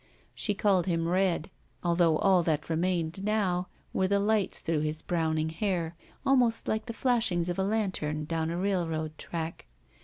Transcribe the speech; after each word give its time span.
She 0.33 0.55
called 0.55 0.87
him 0.87 1.07
Red, 1.07 1.51
although 1.83 2.17
all 2.17 2.41
that 2.41 2.71
remained 2.71 3.23
now 3.23 3.67
were 3.93 4.07
the 4.07 4.19
lights 4.19 4.59
through 4.61 4.79
his 4.79 5.03
browning 5.03 5.49
hair, 5.49 5.95
almost 6.25 6.67
like 6.67 6.87
the 6.87 6.93
flashings 6.93 7.49
of 7.49 7.59
a.lantem 7.59 8.27
down 8.27 8.49
a 8.49 8.57
railroad 8.57 9.15
track. 9.19 9.67